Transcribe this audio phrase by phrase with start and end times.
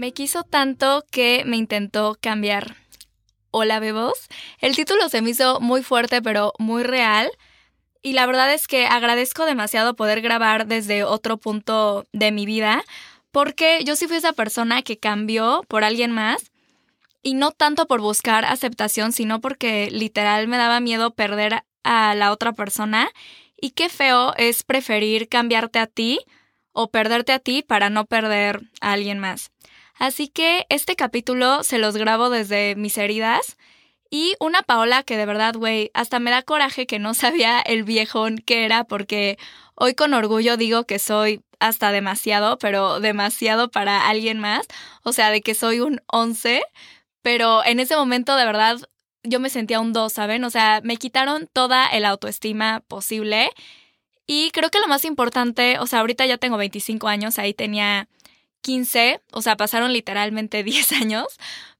[0.00, 2.74] Me quiso tanto que me intentó cambiar.
[3.50, 4.14] Hola, bebos.
[4.58, 7.30] El título se me hizo muy fuerte, pero muy real.
[8.00, 12.82] Y la verdad es que agradezco demasiado poder grabar desde otro punto de mi vida,
[13.30, 16.50] porque yo sí fui esa persona que cambió por alguien más.
[17.22, 22.32] Y no tanto por buscar aceptación, sino porque literal me daba miedo perder a la
[22.32, 23.10] otra persona.
[23.54, 26.20] Y qué feo es preferir cambiarte a ti
[26.72, 29.50] o perderte a ti para no perder a alguien más.
[30.00, 33.58] Así que este capítulo se los grabo desde mis heridas.
[34.08, 37.84] Y una Paola que de verdad, güey, hasta me da coraje que no sabía el
[37.84, 39.38] viejón que era porque
[39.74, 44.66] hoy con orgullo digo que soy hasta demasiado, pero demasiado para alguien más.
[45.02, 46.62] O sea, de que soy un 11,
[47.22, 48.78] pero en ese momento de verdad
[49.22, 50.44] yo me sentía un 2, ¿saben?
[50.44, 53.50] O sea, me quitaron toda el autoestima posible.
[54.26, 58.08] Y creo que lo más importante, o sea, ahorita ya tengo 25 años, ahí tenía
[58.62, 61.26] 15, o sea, pasaron literalmente 10 años,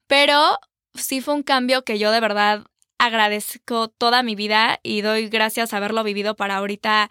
[0.06, 0.58] pero
[0.94, 2.64] sí fue un cambio que yo de verdad
[2.98, 7.08] agradezco toda mi vida y doy gracias a haberlo vivido para ahorita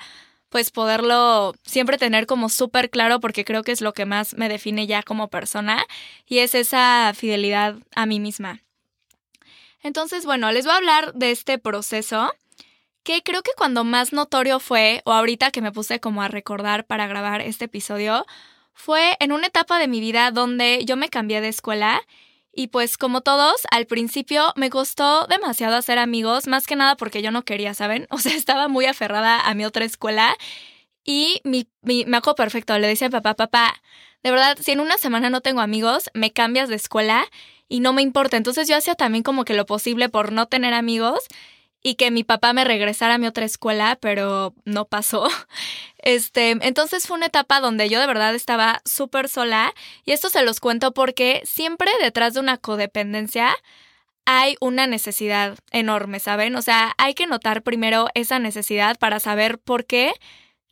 [0.50, 4.50] pues poderlo siempre tener como súper claro porque creo que es lo que más me
[4.50, 5.86] define ya como persona
[6.26, 8.62] y es esa fidelidad a mí misma.
[9.82, 12.34] Entonces, bueno, les voy a hablar de este proceso
[13.04, 16.86] que creo que cuando más notorio fue, o ahorita que me puse como a recordar
[16.86, 18.26] para grabar este episodio,
[18.80, 22.02] fue en una etapa de mi vida donde yo me cambié de escuela
[22.54, 27.22] y pues como todos, al principio me costó demasiado hacer amigos, más que nada porque
[27.22, 28.08] yo no quería, ¿saben?
[28.12, 30.34] O sea, estaba muy aferrada a mi otra escuela
[31.04, 33.82] y mi, me acuerdo perfecto, le decía a papá, papá,
[34.24, 37.26] de verdad, si en una semana no tengo amigos, me cambias de escuela
[37.68, 38.38] y no me importa.
[38.38, 41.20] Entonces yo hacía también como que lo posible por no tener amigos
[41.82, 45.28] y que mi papá me regresara a mi otra escuela, pero no pasó.
[46.02, 49.74] Este, entonces fue una etapa donde yo de verdad estaba súper sola
[50.06, 53.54] y esto se los cuento porque siempre detrás de una codependencia
[54.24, 56.56] hay una necesidad enorme, ¿saben?
[56.56, 60.14] O sea, hay que notar primero esa necesidad para saber por qué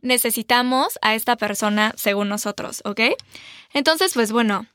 [0.02, 3.02] necesitamos a esta persona según nosotros, ¿ok?
[3.74, 4.66] Entonces, pues bueno,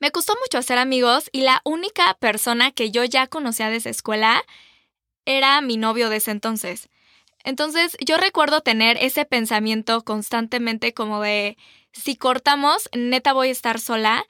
[0.00, 3.90] me costó mucho hacer amigos y la única persona que yo ya conocía de esa
[3.90, 4.42] escuela
[5.26, 6.88] era mi novio de ese entonces.
[7.44, 11.56] Entonces yo recuerdo tener ese pensamiento constantemente como de,
[11.92, 14.24] si cortamos, neta voy a estar sola.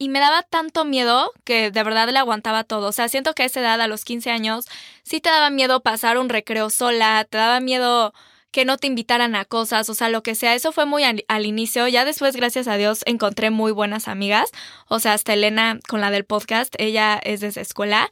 [0.00, 2.88] Y me daba tanto miedo que de verdad le aguantaba todo.
[2.88, 4.66] O sea, siento que a esa edad, a los 15 años,
[5.02, 8.12] sí te daba miedo pasar un recreo sola, te daba miedo
[8.52, 10.54] que no te invitaran a cosas, o sea, lo que sea.
[10.54, 11.86] Eso fue muy al, al, inicio.
[11.88, 14.50] Ya después, gracias a Dios, encontré muy buenas amigas.
[14.88, 18.08] O sea, hasta Elena con la del podcast, ella es de esa escuela.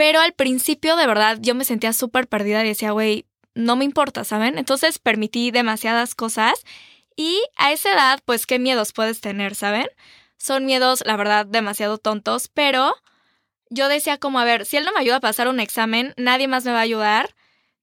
[0.00, 3.84] Pero al principio, de verdad, yo me sentía súper perdida y decía, güey, no me
[3.84, 4.56] importa, ¿saben?
[4.56, 6.54] Entonces permití demasiadas cosas
[7.16, 9.88] y a esa edad, pues, ¿qué miedos puedes tener, ¿saben?
[10.38, 12.94] Son miedos, la verdad, demasiado tontos, pero
[13.68, 16.48] yo decía como, a ver, si él no me ayuda a pasar un examen, nadie
[16.48, 17.34] más me va a ayudar.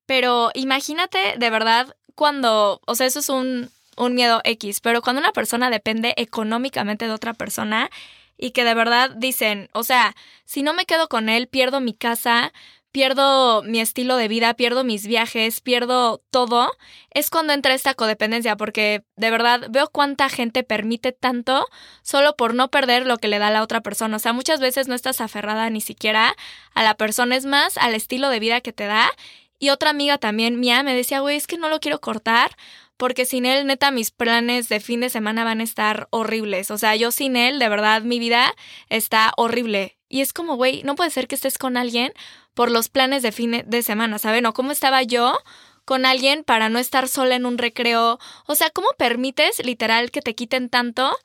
[0.08, 5.20] Pero imagínate, de verdad, cuando, o sea, eso es un, un miedo X, pero cuando
[5.20, 7.92] una persona depende económicamente de otra persona,
[8.38, 10.16] y que de verdad dicen, o sea,
[10.46, 12.54] si no me quedo con él, pierdo mi casa,
[12.92, 16.72] pierdo mi estilo de vida, pierdo mis viajes, pierdo todo,
[17.12, 21.68] es cuando entra esta codependencia, porque de verdad veo cuánta gente permite tanto
[22.02, 24.16] solo por no perder lo que le da la otra persona.
[24.16, 26.36] O sea, muchas veces no estás aferrada ni siquiera
[26.74, 29.12] a la persona, es más al estilo de vida que te da.
[29.60, 32.56] Y otra amiga también mía me decía, güey, es que no lo quiero cortar
[32.98, 36.72] porque sin él, neta, mis planes de fin de semana van a estar horribles.
[36.72, 38.54] O sea, yo sin él, de verdad, mi vida
[38.90, 39.98] está horrible.
[40.10, 42.14] Y es como, güey, no puede ser que estés con alguien
[42.54, 44.46] por los planes de fin de semana, ¿saben?
[44.46, 45.38] O cómo estaba yo
[45.86, 48.20] con alguien para no estar sola en un recreo.
[48.46, 51.16] O sea, ¿cómo permites literal que te quiten tanto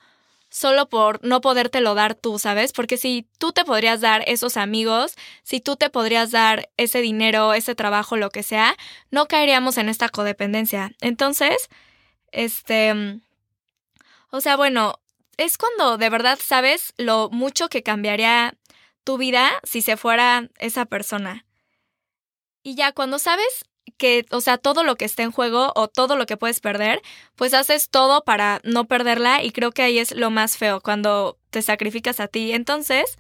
[0.53, 2.73] solo por no podértelo dar tú, ¿sabes?
[2.73, 7.55] Porque si tú te podrías dar esos amigos, si tú te podrías dar ese dinero,
[7.55, 8.77] ese trabajo, lo que sea,
[9.11, 10.93] no caeríamos en esta codependencia.
[11.01, 11.69] Entonces,
[12.31, 13.21] este...
[14.31, 15.01] O sea, bueno,
[15.39, 18.55] es cuando de verdad sabes lo mucho que cambiaría
[19.05, 21.47] tu vida si se fuera esa persona.
[22.63, 23.65] Y ya cuando sabes
[23.99, 27.03] que, o sea, todo lo que está en juego o todo lo que puedes perder,
[27.37, 31.39] pues haces todo para no perderla y creo que ahí es lo más feo cuando
[31.51, 32.53] te sacrificas a ti.
[32.53, 33.19] Entonces,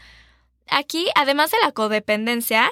[0.68, 2.70] aquí, además de la codependencia,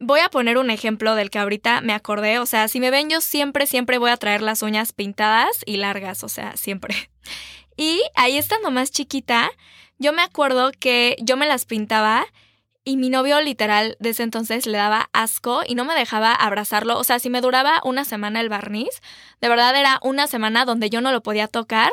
[0.00, 3.08] voy a poner un ejemplo del que ahorita me acordé, o sea, si me ven
[3.08, 7.10] yo siempre, siempre voy a traer las uñas pintadas y largas, o sea, siempre.
[7.78, 9.50] Y ahí estando más chiquita,
[9.98, 12.26] yo me acuerdo que yo me las pintaba
[12.86, 16.96] y mi novio literal desde entonces le daba asco y no me dejaba abrazarlo.
[16.96, 19.02] O sea, si me duraba una semana el barniz,
[19.40, 21.90] de verdad era una semana donde yo no lo podía tocar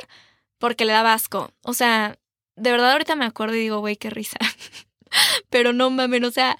[0.59, 1.51] porque le daba asco.
[1.63, 2.19] O sea,
[2.55, 4.37] de verdad ahorita me acuerdo y digo, güey, qué risa.
[5.49, 6.57] Pero no mames, o sea,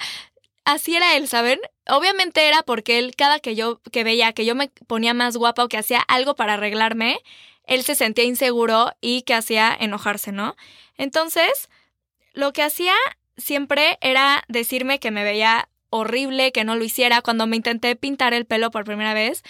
[0.66, 1.60] así era él, ¿saben?
[1.88, 5.64] Obviamente era porque él, cada que yo que veía que yo me ponía más guapa
[5.64, 7.20] o que hacía algo para arreglarme,
[7.66, 10.56] él se sentía inseguro y que hacía enojarse, ¿no?
[10.98, 11.70] Entonces,
[12.34, 12.96] lo que hacía
[13.38, 17.22] siempre era decirme que me veía horrible, que no lo hiciera.
[17.22, 19.44] Cuando me intenté pintar el pelo por primera vez,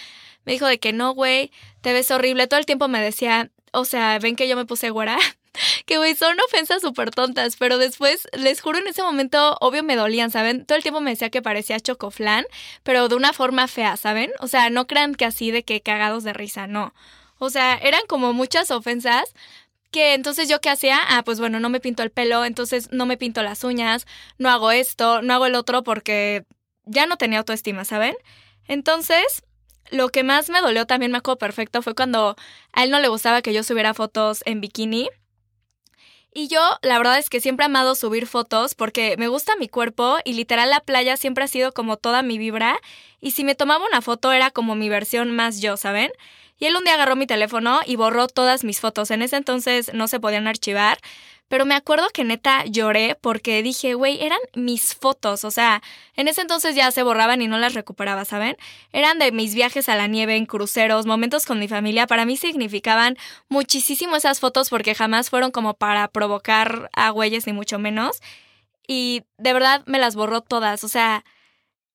[0.44, 1.50] me dijo de que no, güey,
[1.80, 2.46] te ves horrible.
[2.46, 5.18] Todo el tiempo me decía, o sea, ven que yo me puse güera.
[5.86, 9.96] que, güey, son ofensas súper tontas, pero después, les juro, en ese momento, obvio me
[9.96, 10.66] dolían, ¿saben?
[10.66, 12.44] Todo el tiempo me decía que parecía chocoflán,
[12.82, 14.32] pero de una forma fea, ¿saben?
[14.40, 16.94] O sea, no crean que así de que cagados de risa, no.
[17.38, 19.34] O sea, eran como muchas ofensas
[19.94, 23.06] que entonces yo qué hacía, ah, pues bueno, no me pinto el pelo, entonces no
[23.06, 24.08] me pinto las uñas,
[24.38, 26.46] no hago esto, no hago el otro porque
[26.84, 28.16] ya no tenía autoestima, ¿saben?
[28.66, 29.44] Entonces,
[29.92, 32.34] lo que más me dolió también me acuerdo perfecto fue cuando
[32.72, 35.10] a él no le gustaba que yo subiera fotos en bikini.
[36.36, 39.68] Y yo, la verdad es que siempre he amado subir fotos porque me gusta mi
[39.68, 42.76] cuerpo y literal la playa siempre ha sido como toda mi vibra.
[43.20, 46.10] Y si me tomaba una foto era como mi versión más yo, ¿saben?
[46.58, 49.12] Y él un día agarró mi teléfono y borró todas mis fotos.
[49.12, 50.98] En ese entonces no se podían archivar.
[51.48, 55.44] Pero me acuerdo que neta lloré porque dije, güey, eran mis fotos.
[55.44, 55.82] O sea,
[56.16, 58.56] en ese entonces ya se borraban y no las recuperaba, ¿saben?
[58.92, 62.06] Eran de mis viajes a la nieve en cruceros, momentos con mi familia.
[62.06, 63.16] Para mí significaban
[63.48, 68.20] muchísimo esas fotos porque jamás fueron como para provocar a güeyes ni mucho menos.
[68.86, 70.82] Y de verdad me las borró todas.
[70.84, 71.24] O sea,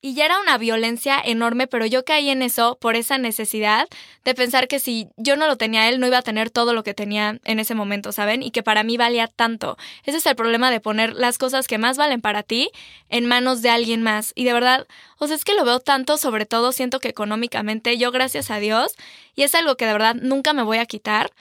[0.01, 3.88] y ya era una violencia enorme, pero yo caí en eso por esa necesidad
[4.24, 6.84] de pensar que si yo no lo tenía él, no iba a tener todo lo
[6.84, 8.42] que tenía en ese momento, ¿saben?
[8.42, 9.78] Y que para mí valía tanto.
[10.06, 12.72] Ese es el problema de poner las cosas que más valen para ti
[13.10, 14.31] en manos de alguien más.
[14.36, 14.88] Y de verdad,
[15.18, 18.60] o sea, es que lo veo tanto, sobre todo siento que económicamente, yo gracias a
[18.60, 18.95] Dios,
[19.36, 21.31] y es algo que de verdad nunca me voy a quitar,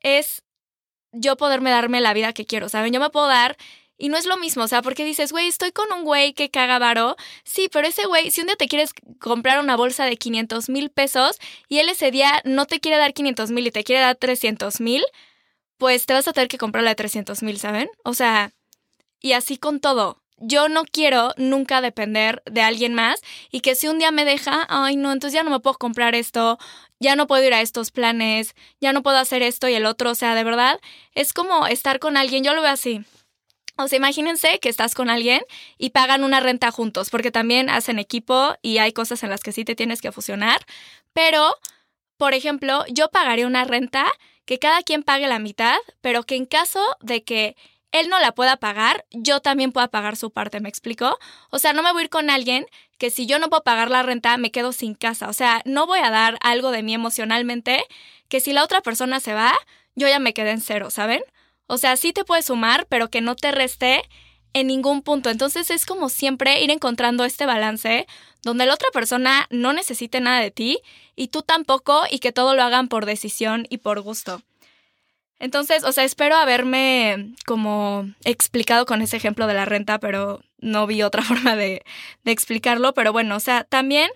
[0.00, 0.42] es
[1.12, 2.92] yo poderme darme la vida que quiero, ¿saben?
[2.92, 3.56] Yo me puedo dar
[4.00, 6.50] y no es lo mismo, o sea, porque dices, güey, estoy con un güey que
[6.50, 7.16] caga varo.
[7.44, 10.88] Sí, pero ese güey, si un día te quieres comprar una bolsa de 500 mil
[10.90, 11.38] pesos
[11.68, 14.80] y él ese día no te quiere dar 500 mil y te quiere dar 300
[14.80, 15.04] mil,
[15.76, 17.90] pues te vas a tener que comprar la de 300 mil, ¿saben?
[18.02, 18.52] O sea,
[19.20, 20.22] y así con todo.
[20.38, 23.20] Yo no quiero nunca depender de alguien más
[23.50, 26.14] y que si un día me deja, ay no, entonces ya no me puedo comprar
[26.14, 26.58] esto,
[27.00, 30.10] ya no puedo ir a estos planes, ya no puedo hacer esto y el otro,
[30.12, 30.80] o sea, de verdad,
[31.14, 33.04] es como estar con alguien, yo lo veo así.
[33.84, 35.42] O sea, imagínense que estás con alguien
[35.78, 39.52] y pagan una renta juntos, porque también hacen equipo y hay cosas en las que
[39.52, 40.60] sí te tienes que fusionar.
[41.12, 41.54] Pero,
[42.16, 44.06] por ejemplo, yo pagaría una renta
[44.44, 47.56] que cada quien pague la mitad, pero que en caso de que
[47.92, 51.18] él no la pueda pagar, yo también pueda pagar su parte, ¿me explico?
[51.50, 52.66] O sea, no me voy a ir con alguien
[52.98, 55.28] que si yo no puedo pagar la renta, me quedo sin casa.
[55.28, 57.84] O sea, no voy a dar algo de mí emocionalmente
[58.28, 59.52] que si la otra persona se va,
[59.96, 61.22] yo ya me quedé en cero, ¿saben?
[61.70, 64.02] O sea, sí te puede sumar, pero que no te reste
[64.54, 65.30] en ningún punto.
[65.30, 68.08] Entonces es como siempre ir encontrando este balance
[68.42, 70.80] donde la otra persona no necesite nada de ti
[71.14, 74.42] y tú tampoco y que todo lo hagan por decisión y por gusto.
[75.38, 80.88] Entonces, o sea, espero haberme como explicado con ese ejemplo de la renta, pero no
[80.88, 81.84] vi otra forma de,
[82.24, 82.94] de explicarlo.
[82.94, 84.10] Pero bueno, o sea, también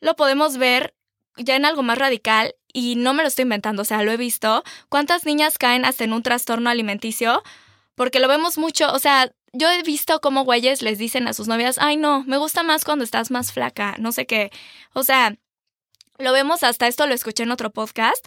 [0.00, 0.92] lo podemos ver
[1.36, 4.18] ya en algo más radical y no me lo estoy inventando, o sea, lo he
[4.18, 7.42] visto, cuántas niñas caen hasta en un trastorno alimenticio,
[7.94, 11.48] porque lo vemos mucho, o sea, yo he visto cómo güeyes les dicen a sus
[11.48, 14.50] novias, ay no, me gusta más cuando estás más flaca, no sé qué,
[14.92, 15.36] o sea,
[16.18, 18.26] lo vemos hasta esto, lo escuché en otro podcast,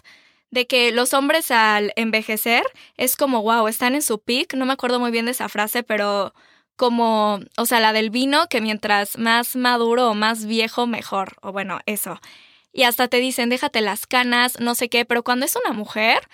[0.50, 2.64] de que los hombres al envejecer
[2.96, 5.84] es como, wow, están en su peak, no me acuerdo muy bien de esa frase,
[5.84, 6.34] pero
[6.74, 11.52] como, o sea, la del vino, que mientras más maduro o más viejo, mejor, o
[11.52, 12.20] bueno, eso
[12.72, 16.28] y hasta te dicen déjate las canas, no sé qué, pero cuando es una mujer,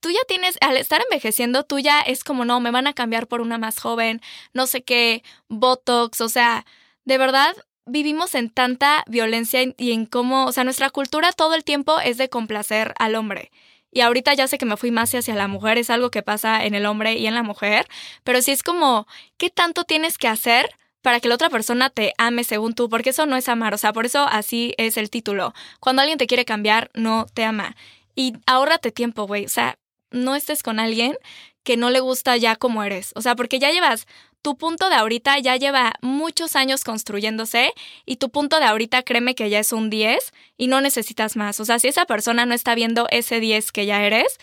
[0.00, 3.26] tú ya tienes, al estar envejeciendo, tú ya es como, no, me van a cambiar
[3.26, 4.20] por una más joven,
[4.52, 6.64] no sé qué, Botox, o sea,
[7.04, 7.56] de verdad
[7.86, 12.18] vivimos en tanta violencia y en cómo, o sea, nuestra cultura todo el tiempo es
[12.18, 13.50] de complacer al hombre.
[13.92, 16.64] Y ahorita ya sé que me fui más hacia la mujer, es algo que pasa
[16.66, 17.86] en el hombre y en la mujer,
[18.24, 19.06] pero sí es como,
[19.38, 20.68] ¿qué tanto tienes que hacer?
[21.06, 23.78] Para que la otra persona te ame según tú, porque eso no es amar, o
[23.78, 25.54] sea, por eso así es el título.
[25.78, 27.76] Cuando alguien te quiere cambiar, no te ama.
[28.16, 29.78] Y ahórrate tiempo, güey, o sea,
[30.10, 31.16] no estés con alguien
[31.62, 34.08] que no le gusta ya como eres, o sea, porque ya llevas
[34.42, 37.72] tu punto de ahorita ya lleva muchos años construyéndose
[38.04, 41.60] y tu punto de ahorita créeme que ya es un 10 y no necesitas más.
[41.60, 44.38] O sea, si esa persona no está viendo ese 10 que ya eres,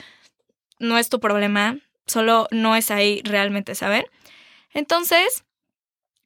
[0.79, 4.05] no es tu problema, solo no es ahí realmente, ¿saben?
[4.73, 5.43] Entonces,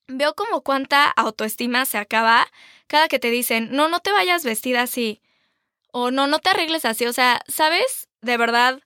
[0.08, 2.48] veo como cuánta autoestima se acaba
[2.88, 5.22] cada que te dicen, no, no te vayas vestida así,
[5.92, 8.80] o no, no te arregles así, o sea, ¿sabes de verdad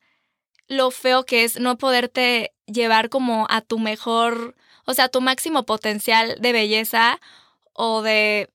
[0.68, 5.66] lo feo que es no poderte llevar como a tu mejor, o sea, tu máximo
[5.66, 7.20] potencial de belleza
[7.74, 8.50] o de,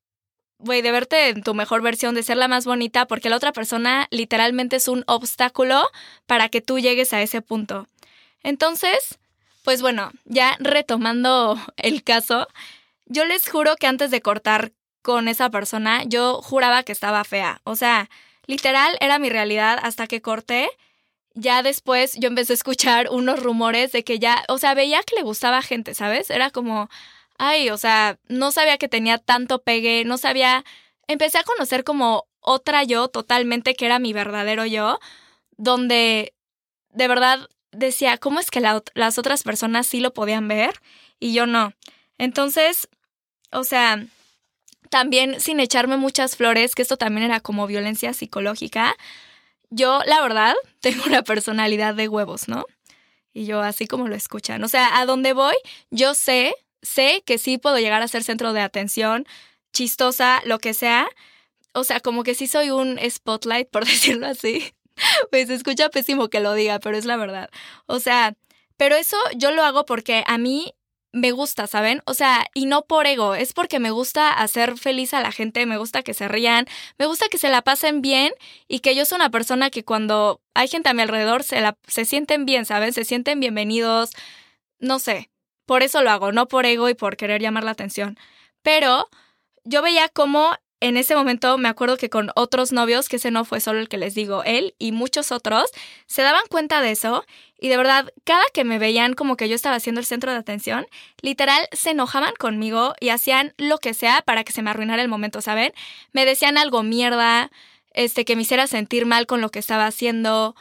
[0.58, 3.52] güey, de verte en tu mejor versión, de ser la más bonita, porque la otra
[3.52, 5.88] persona literalmente es un obstáculo
[6.26, 7.86] para que tú llegues a ese punto.
[8.42, 9.18] Entonces,
[9.66, 12.46] pues bueno, ya retomando el caso,
[13.06, 14.70] yo les juro que antes de cortar
[15.02, 17.62] con esa persona, yo juraba que estaba fea.
[17.64, 18.08] O sea,
[18.46, 20.68] literal era mi realidad hasta que corté.
[21.34, 25.16] Ya después yo empecé a escuchar unos rumores de que ya, o sea, veía que
[25.16, 26.30] le gustaba gente, ¿sabes?
[26.30, 26.88] Era como,
[27.36, 30.64] ay, o sea, no sabía que tenía tanto pegue, no sabía,
[31.08, 35.00] empecé a conocer como otra yo totalmente que era mi verdadero yo,
[35.56, 36.34] donde
[36.90, 40.80] de verdad decía, ¿cómo es que las otras personas sí lo podían ver
[41.18, 41.72] y yo no?
[42.18, 42.88] Entonces,
[43.50, 44.06] o sea,
[44.90, 48.96] también sin echarme muchas flores, que esto también era como violencia psicológica,
[49.70, 52.64] yo, la verdad, tengo una personalidad de huevos, ¿no?
[53.32, 54.64] Y yo así como lo escuchan.
[54.64, 55.54] O sea, a donde voy,
[55.90, 59.26] yo sé, sé que sí puedo llegar a ser centro de atención,
[59.72, 61.06] chistosa, lo que sea.
[61.74, 64.72] O sea, como que sí soy un spotlight, por decirlo así.
[65.30, 67.50] Pues escucha pésimo que lo diga, pero es la verdad.
[67.86, 68.34] O sea,
[68.76, 70.74] pero eso yo lo hago porque a mí
[71.12, 72.02] me gusta, ¿saben?
[72.04, 75.64] O sea, y no por ego, es porque me gusta hacer feliz a la gente,
[75.64, 76.66] me gusta que se rían,
[76.98, 78.32] me gusta que se la pasen bien
[78.68, 81.78] y que yo soy una persona que cuando hay gente a mi alrededor se, la,
[81.86, 82.92] se sienten bien, ¿saben?
[82.92, 84.10] Se sienten bienvenidos,
[84.78, 85.30] no sé,
[85.64, 88.18] por eso lo hago, no por ego y por querer llamar la atención.
[88.62, 89.08] Pero
[89.64, 93.44] yo veía cómo en ese momento me acuerdo que con otros novios, que ese no
[93.44, 95.70] fue solo el que les digo, él y muchos otros,
[96.06, 97.24] se daban cuenta de eso
[97.58, 100.38] y de verdad, cada que me veían como que yo estaba siendo el centro de
[100.38, 100.86] atención,
[101.22, 105.08] literal se enojaban conmigo y hacían lo que sea para que se me arruinara el
[105.08, 105.72] momento, ¿saben?
[106.12, 107.50] Me decían algo mierda,
[107.94, 110.54] este, que me hiciera sentir mal con lo que estaba haciendo,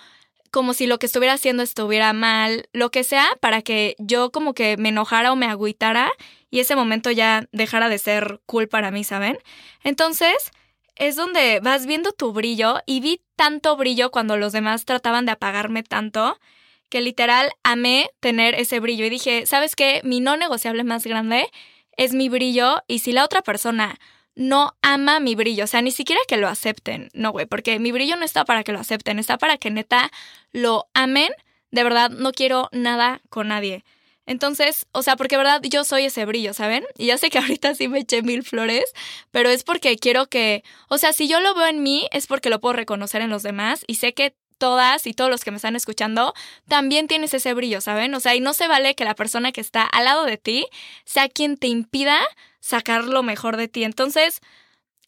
[0.56, 4.54] como si lo que estuviera haciendo estuviera mal, lo que sea, para que yo como
[4.54, 6.10] que me enojara o me agüitara
[6.50, 9.38] y ese momento ya dejara de ser cool para mí, ¿saben?
[9.84, 10.52] Entonces,
[10.96, 15.34] es donde vas viendo tu brillo y vi tanto brillo cuando los demás trataban de
[15.34, 16.40] apagarme tanto
[16.88, 20.00] que literal amé tener ese brillo y dije, ¿sabes qué?
[20.06, 21.50] Mi no negociable más grande
[21.98, 24.00] es mi brillo y si la otra persona
[24.36, 27.92] no ama mi brillo, o sea, ni siquiera que lo acepten, no, güey, porque mi
[27.92, 30.12] brillo no está para que lo acepten, está para que neta
[30.52, 31.32] lo amen,
[31.72, 33.84] de verdad no quiero nada con nadie.
[34.28, 36.84] Entonces, o sea, porque verdad yo soy ese brillo, ¿saben?
[36.98, 38.86] Y ya sé que ahorita sí me eché mil flores,
[39.32, 42.50] pero es porque quiero que, o sea, si yo lo veo en mí, es porque
[42.50, 45.58] lo puedo reconocer en los demás y sé que todas y todos los que me
[45.58, 46.34] están escuchando
[46.68, 48.14] también tienes ese brillo, ¿saben?
[48.16, 50.66] O sea, y no se vale que la persona que está al lado de ti
[51.04, 52.20] sea quien te impida
[52.66, 53.84] sacar lo mejor de ti.
[53.84, 54.42] Entonces,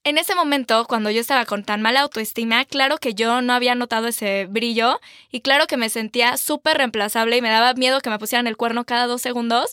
[0.04, 3.74] en ese momento, cuando yo estaba con tan mala autoestima, claro que yo no había
[3.74, 5.00] notado ese brillo
[5.32, 8.58] y claro que me sentía súper reemplazable y me daba miedo que me pusieran el
[8.58, 9.72] cuerno cada dos segundos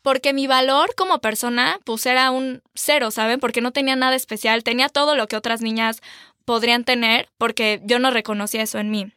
[0.00, 3.40] porque mi valor como persona pues era un cero, ¿saben?
[3.40, 6.02] Porque no tenía nada especial, tenía todo lo que otras niñas
[6.44, 9.12] podrían tener porque yo no reconocía eso en mí.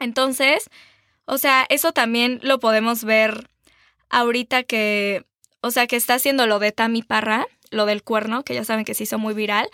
[0.00, 0.70] Entonces,
[1.26, 3.50] o sea, eso también lo podemos ver
[4.08, 5.26] ahorita que,
[5.64, 8.84] o sea, que está haciendo lo de Tami Parra, lo del cuerno, que ya saben
[8.84, 9.68] que se hizo muy viral.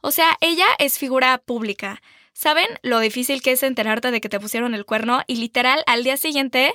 [0.00, 2.00] O sea, ella es figura pública.
[2.32, 6.02] ¿Saben lo difícil que es enterarte de que te pusieron el cuerno y literal al
[6.02, 6.72] día siguiente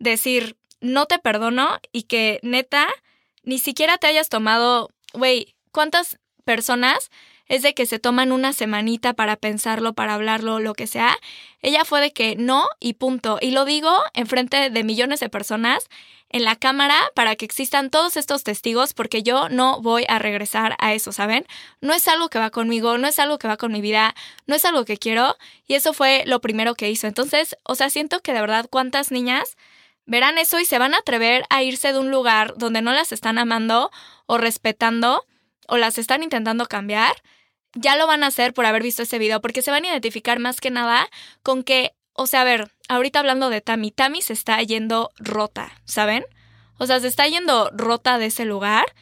[0.00, 2.88] decir, no te perdono y que neta,
[3.44, 7.10] ni siquiera te hayas tomado, güey, ¿cuántas personas
[7.50, 11.18] es de que se toman una semanita para pensarlo, para hablarlo, lo que sea.
[11.62, 13.38] Ella fue de que no y punto.
[13.40, 15.88] Y lo digo en frente de millones de personas
[16.30, 20.76] en la cámara para que existan todos estos testigos porque yo no voy a regresar
[20.78, 21.44] a eso, ¿saben?
[21.80, 24.14] No es algo que va conmigo, no es algo que va con mi vida,
[24.46, 27.06] no es algo que quiero y eso fue lo primero que hizo.
[27.06, 29.56] Entonces, o sea, siento que de verdad cuántas niñas
[30.06, 33.12] verán eso y se van a atrever a irse de un lugar donde no las
[33.12, 33.90] están amando
[34.26, 35.26] o respetando
[35.66, 37.16] o las están intentando cambiar
[37.74, 40.38] ya lo van a hacer por haber visto ese video, porque se van a identificar
[40.38, 41.08] más que nada
[41.42, 45.72] con que, o sea, a ver, ahorita hablando de Tami, Tami se está yendo rota,
[45.86, 46.22] ¿saben?
[46.76, 48.94] O sea, se está yendo rota de ese lugar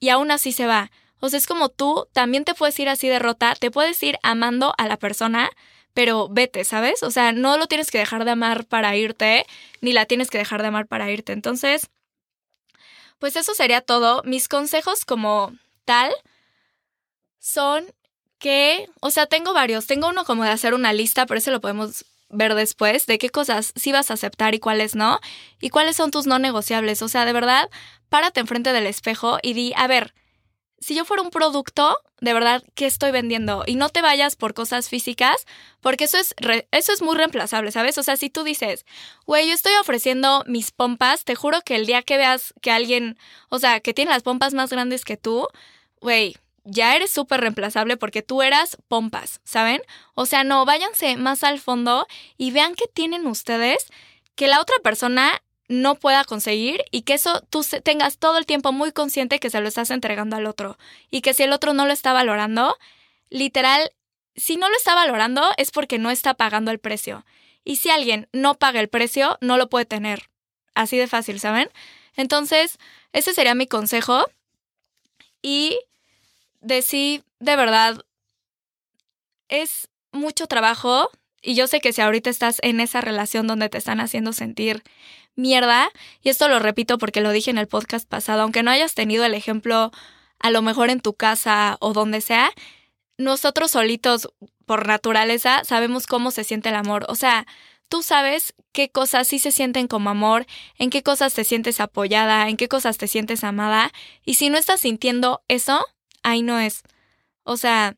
[0.00, 0.90] y aún así se va.
[1.20, 4.18] O sea, es como tú también te puedes ir así de rota, te puedes ir
[4.24, 5.50] amando a la persona,
[5.92, 7.04] pero vete, ¿sabes?
[7.04, 9.46] O sea, no lo tienes que dejar de amar para irte,
[9.80, 11.32] ni la tienes que dejar de amar para irte.
[11.32, 11.90] Entonces,
[13.20, 14.24] pues eso sería todo.
[14.24, 15.52] Mis consejos como
[15.84, 16.12] tal
[17.38, 17.84] son
[18.40, 19.86] que, o sea, tengo varios.
[19.86, 23.30] Tengo uno como de hacer una lista, pero eso lo podemos ver después, de qué
[23.30, 25.20] cosas sí vas a aceptar y cuáles no,
[25.60, 27.02] y cuáles son tus no negociables.
[27.02, 27.70] O sea, de verdad,
[28.08, 30.14] párate enfrente del espejo y di, a ver,
[30.84, 33.64] si yo fuera un producto, de verdad, ¿qué estoy vendiendo?
[33.66, 35.46] Y no te vayas por cosas físicas,
[35.80, 36.34] porque eso es,
[36.72, 37.96] eso es muy reemplazable, ¿sabes?
[37.96, 38.84] O sea, si tú dices,
[39.24, 43.16] güey, yo estoy ofreciendo mis pompas, te juro que el día que veas que alguien,
[43.48, 45.48] o sea, que tiene las pompas más grandes que tú,
[46.02, 49.82] güey, ya eres súper reemplazable porque tú eras pompas, ¿saben?
[50.14, 52.06] O sea, no, váyanse más al fondo
[52.36, 53.86] y vean qué tienen ustedes
[54.34, 58.72] que la otra persona no pueda conseguir y que eso tú tengas todo el tiempo
[58.72, 60.78] muy consciente que se lo estás entregando al otro
[61.10, 62.76] y que si el otro no lo está valorando,
[63.30, 63.90] literal,
[64.36, 67.24] si no lo está valorando es porque no está pagando el precio.
[67.64, 70.28] Y si alguien no paga el precio, no lo puede tener.
[70.74, 71.70] Así de fácil, ¿saben?
[72.14, 72.78] Entonces,
[73.12, 74.26] ese sería mi consejo.
[75.40, 75.78] Y
[76.64, 78.04] de sí, de verdad,
[79.48, 81.10] es mucho trabajo.
[81.42, 84.82] Y yo sé que si ahorita estás en esa relación donde te están haciendo sentir
[85.36, 85.90] mierda,
[86.22, 89.24] y esto lo repito porque lo dije en el podcast pasado, aunque no hayas tenido
[89.24, 89.90] el ejemplo
[90.38, 92.50] a lo mejor en tu casa o donde sea,
[93.18, 94.28] nosotros solitos
[94.64, 97.04] por naturaleza sabemos cómo se siente el amor.
[97.08, 97.46] O sea,
[97.88, 100.46] tú sabes qué cosas sí se sienten como amor,
[100.78, 103.92] en qué cosas te sientes apoyada, en qué cosas te sientes amada,
[104.24, 105.84] y si no estás sintiendo eso,
[106.24, 106.82] ahí no es.
[107.44, 107.94] O sea,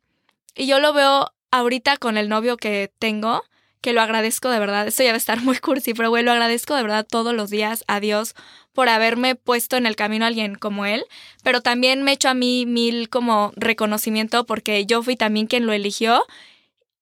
[0.54, 3.42] y yo lo veo ahorita con el novio que tengo,
[3.80, 4.86] que lo agradezco de verdad.
[4.86, 7.48] Esto ya va a estar muy cursi, pero güey, lo agradezco de verdad todos los
[7.48, 8.34] días a Dios
[8.74, 11.06] por haberme puesto en el camino a alguien como él,
[11.42, 15.72] pero también me echo a mí mil como reconocimiento porque yo fui también quien lo
[15.72, 16.22] eligió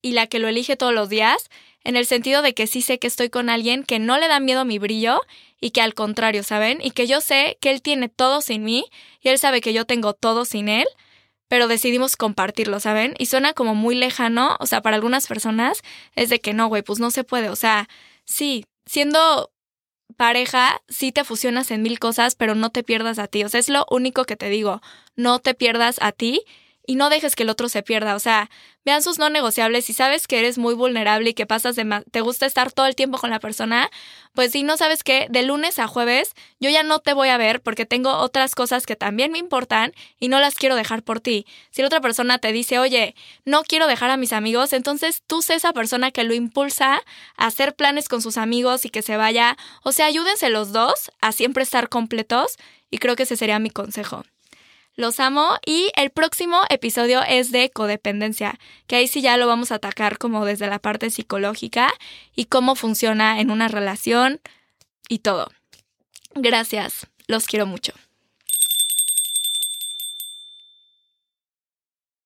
[0.01, 1.51] y la que lo elige todos los días,
[1.83, 4.39] en el sentido de que sí sé que estoy con alguien que no le da
[4.39, 5.21] miedo mi brillo
[5.61, 6.79] y que al contrario, ¿saben?
[6.83, 8.85] Y que yo sé que él tiene todo sin mí
[9.21, 10.87] y él sabe que yo tengo todo sin él
[11.55, 13.15] pero decidimos compartirlo, ¿saben?
[13.17, 15.83] Y suena como muy lejano, o sea, para algunas personas
[16.17, 17.89] es de que no, güey, pues no se puede, o sea,
[18.25, 19.53] sí, siendo
[20.17, 23.61] pareja, sí te fusionas en mil cosas, pero no te pierdas a ti, o sea,
[23.61, 24.83] es lo único que te digo,
[25.15, 26.43] no te pierdas a ti
[26.87, 28.15] y no dejes que el otro se pierda.
[28.15, 28.51] O sea,
[28.85, 29.87] vean sus no negociables.
[29.87, 32.95] Si sabes que eres muy vulnerable y que pasas de te gusta estar todo el
[32.95, 33.91] tiempo con la persona,
[34.35, 37.37] pues si no sabes que de lunes a jueves yo ya no te voy a
[37.37, 41.21] ver porque tengo otras cosas que también me importan y no las quiero dejar por
[41.21, 41.47] ti.
[41.71, 45.43] Si la otra persona te dice, oye, no quiero dejar a mis amigos, entonces tú
[45.43, 47.01] sé esa persona que lo impulsa
[47.37, 49.57] a hacer planes con sus amigos y que se vaya.
[49.83, 52.57] O sea, ayúdense los dos a siempre estar completos
[52.91, 54.25] y creo que ese sería mi consejo.
[54.97, 59.73] Los amo y el próximo episodio es de codependencia, que ahí sí ya lo vamos
[59.73, 61.93] a atacar como desde la parte psicológica
[62.37, 64.41] y cómo funciona en una relación
[65.09, 65.51] y todo.
[66.37, 67.93] Gracias, los quiero mucho.